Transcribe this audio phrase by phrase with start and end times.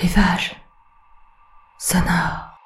[0.00, 0.56] Rivage
[1.78, 2.56] sonore.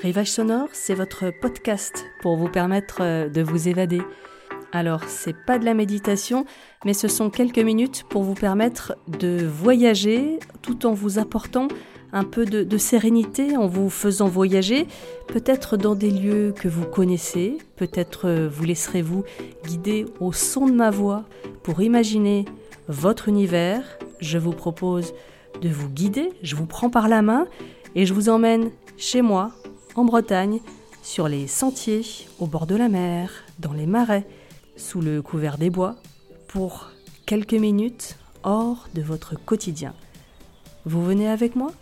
[0.00, 4.00] Rivage sonore, c'est votre podcast pour vous permettre euh, de vous évader.
[4.72, 6.46] Alors, c'est pas de la méditation,
[6.86, 11.68] mais ce sont quelques minutes pour vous permettre de voyager tout en vous apportant
[12.12, 14.86] un peu de, sérénité, en vous faisant voyager,
[15.26, 19.24] peut-être dans des lieux que vous connaissez, peut-être euh, vous laisserez-vous
[19.66, 21.24] guider au son de ma voix
[21.62, 22.44] pour imaginer
[22.88, 23.82] votre univers.
[24.20, 25.12] Je vous propose
[25.60, 27.46] de vous guider, je vous prends par la main
[27.94, 29.50] et je vous emmène chez moi,
[29.94, 30.60] en Bretagne,
[31.02, 32.04] sur les sentiers,
[32.38, 34.26] au bord de la mer, dans les marais,
[34.76, 35.96] sous le couvert des bois,
[36.46, 36.90] pour
[37.26, 39.94] quelques minutes hors de votre quotidien.
[40.86, 41.72] Vous venez avec moi?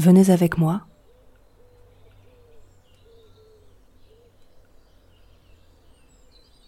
[0.00, 0.80] Venez avec moi.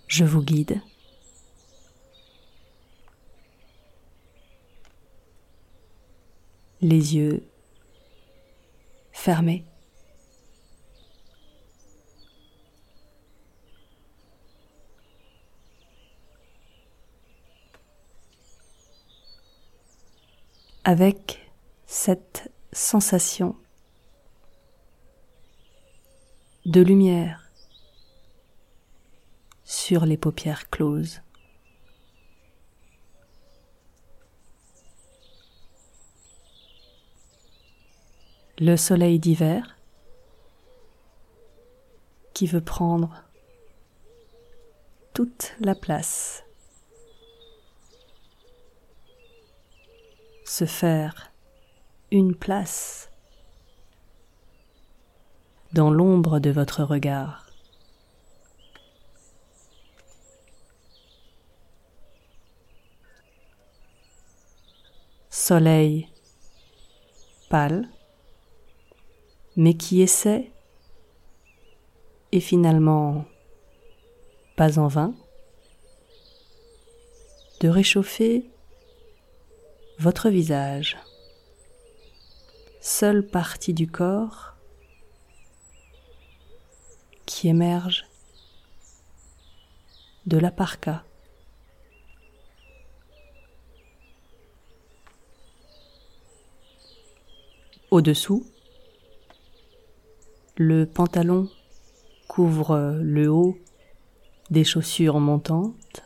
[0.06, 0.82] Je vous guide.
[6.82, 7.48] Les yeux
[9.12, 9.64] fermés.
[20.84, 21.50] Avec
[21.86, 23.54] cette sensation
[26.64, 27.50] de lumière
[29.64, 31.20] sur les paupières closes.
[38.58, 39.76] Le soleil d'hiver
[42.32, 43.24] qui veut prendre
[45.12, 46.44] toute la place,
[50.44, 51.31] se faire
[52.12, 53.10] une place
[55.72, 57.46] dans l'ombre de votre regard.
[65.30, 66.06] Soleil
[67.48, 67.88] pâle,
[69.56, 70.52] mais qui essaie,
[72.30, 73.24] et finalement
[74.54, 75.14] pas en vain,
[77.60, 78.50] de réchauffer
[79.98, 80.98] votre visage
[82.82, 84.56] seule partie du corps
[87.26, 88.06] qui émerge
[90.26, 91.04] de la parka.
[97.92, 98.44] Au-dessous,
[100.56, 101.48] le pantalon
[102.26, 103.56] couvre le haut
[104.50, 106.02] des chaussures montantes.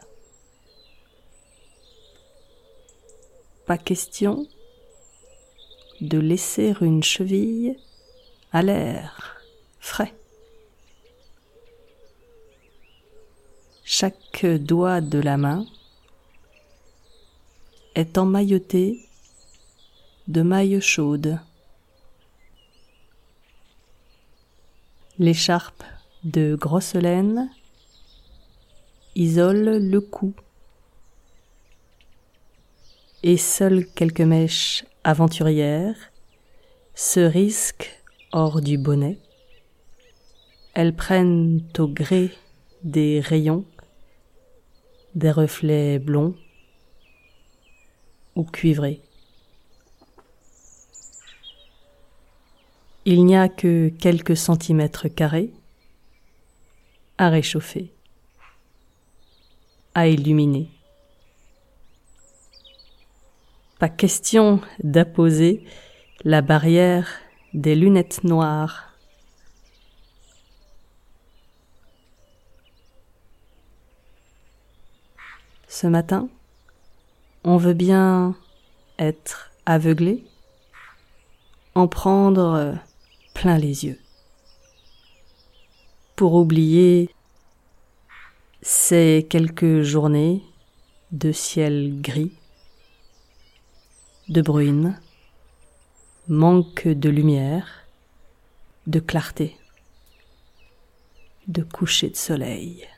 [3.65, 4.47] Pas question
[6.01, 7.77] de laisser une cheville
[8.53, 9.41] à l'air
[9.81, 10.15] frais.
[13.85, 15.65] Chaque doigt de la main
[17.95, 19.01] est emmailloté
[20.29, 21.39] de mailles chaudes.
[25.19, 25.83] L'écharpe
[26.25, 27.51] de grosse laine
[29.15, 30.35] isole le cou
[33.27, 36.13] et seules quelques mèches aventurières
[36.95, 37.91] se risquent
[38.31, 39.19] hors du bonnet.
[40.75, 42.31] Elles prennent au gré
[42.85, 43.65] des rayons
[45.17, 46.37] des reflets blonds
[48.37, 49.03] ou cuivrés.
[53.07, 55.51] Il n'y a que quelques centimètres carrés
[57.19, 57.93] à réchauffer,
[59.97, 60.76] à illuminer.
[63.79, 65.63] Pas question d'apposer
[66.25, 67.09] la barrière
[67.53, 68.91] des lunettes noires.
[75.69, 76.31] Ce matin,
[77.45, 78.35] on veut bien
[78.99, 80.25] être aveuglé,
[81.75, 82.79] en prendre
[83.35, 84.01] plein les yeux,
[86.15, 87.11] pour oublier
[88.63, 90.43] ces quelques journées
[91.13, 92.33] de ciel gris
[94.29, 95.01] de bruine,
[96.29, 97.87] manque de lumière,
[98.87, 99.57] de clarté.
[101.47, 102.89] de coucher de soleil.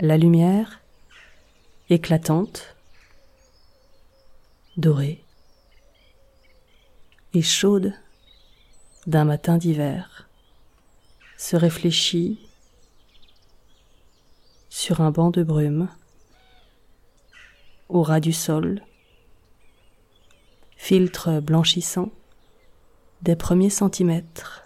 [0.00, 0.80] La lumière,
[1.88, 2.76] éclatante,
[4.76, 5.24] dorée
[7.32, 7.94] et chaude
[9.06, 10.28] d'un matin d'hiver,
[11.38, 12.38] se réfléchit
[14.76, 15.88] sur un banc de brume,
[17.88, 18.82] au ras du sol,
[20.76, 22.10] filtre blanchissant
[23.22, 24.64] des premiers centimètres.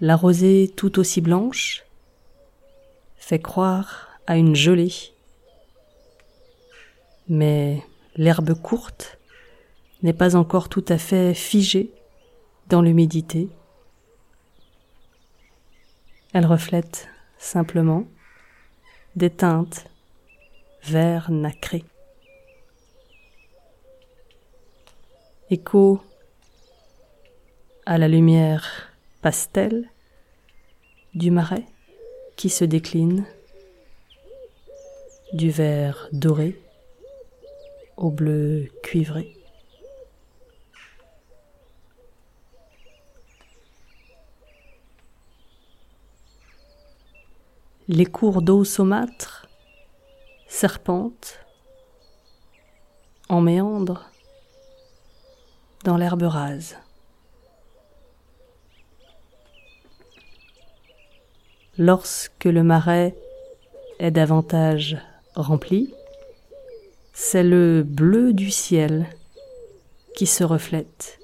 [0.00, 1.84] La rosée tout aussi blanche
[3.18, 5.12] fait croire à une gelée.
[7.28, 7.82] Mais
[8.16, 9.18] l'herbe courte
[10.02, 11.92] n'est pas encore tout à fait figée
[12.72, 13.50] dans l'humidité.
[16.32, 18.06] Elle reflète simplement
[19.14, 19.84] des teintes
[20.82, 21.84] vert nacré.
[25.50, 26.00] Écho
[27.84, 28.90] à la lumière
[29.20, 29.90] pastel
[31.12, 31.66] du marais
[32.36, 33.26] qui se décline
[35.34, 36.58] du vert doré
[37.98, 39.41] au bleu cuivré.
[47.94, 49.46] Les cours d'eau saumâtre
[50.48, 51.40] serpentent
[53.28, 54.10] en méandre
[55.84, 56.78] dans l'herbe rase.
[61.76, 63.14] Lorsque le marais
[63.98, 64.96] est davantage
[65.34, 65.92] rempli,
[67.12, 69.06] c'est le bleu du ciel
[70.16, 71.18] qui se reflète,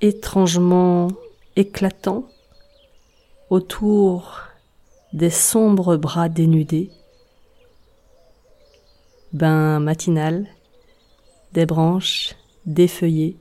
[0.00, 1.06] étrangement
[1.54, 2.24] éclatant
[3.48, 4.47] autour
[5.12, 6.90] des sombres bras dénudés,
[9.32, 10.46] bain matinal,
[11.52, 12.34] des branches
[12.66, 13.36] défeuillées.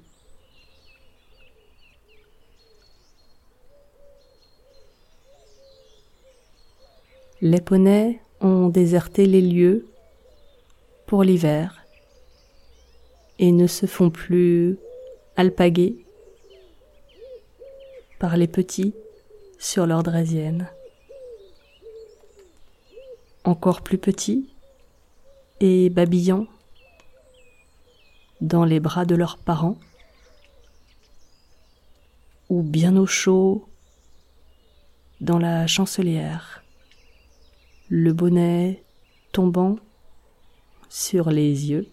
[7.42, 9.88] Les poneys ont déserté les lieux
[11.06, 11.86] pour l'hiver
[13.40, 14.80] et ne se font plus
[15.36, 16.04] alpaguer
[18.18, 18.96] par les petits
[19.60, 20.68] sur leur draisienne.
[23.47, 24.49] Encore plus petits
[25.61, 26.47] et babillants
[28.41, 29.77] dans les bras de leurs parents
[32.49, 33.65] ou bien au chaud
[35.21, 36.61] dans la chancelière
[37.88, 38.83] le bonnet
[39.31, 39.77] tombant
[40.89, 41.88] sur les yeux,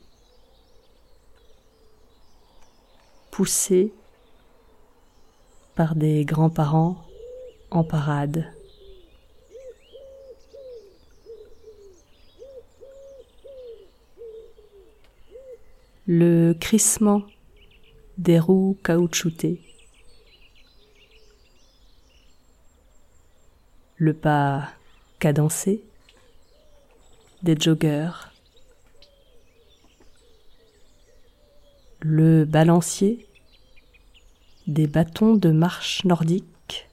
[3.31, 3.93] poussé
[5.77, 6.97] par des grands-parents
[7.71, 8.54] en parade.
[16.07, 17.23] Le crissement
[18.19, 19.63] des roues caoutchoutées.
[23.97, 24.69] Le pas
[25.19, 25.83] cadencé
[27.43, 28.35] des joggeurs,
[32.01, 33.27] le balancier
[34.67, 36.87] des bâtons de marche nordique,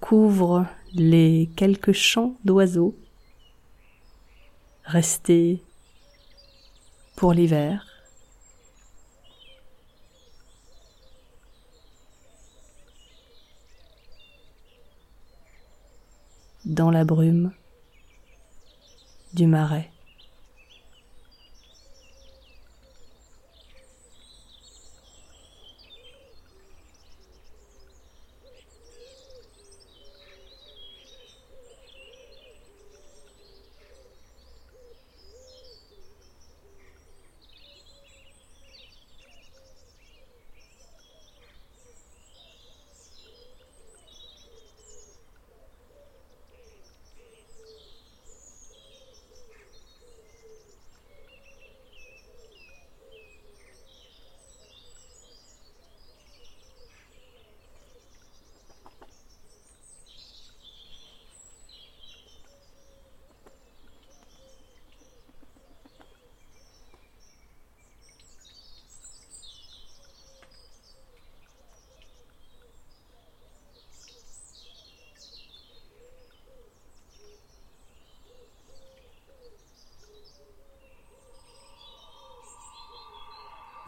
[0.00, 2.96] couvre les quelques chants d'oiseaux
[4.90, 5.62] restés
[7.16, 7.86] pour l'hiver.
[16.66, 17.52] dans la brume
[19.34, 19.90] du marais.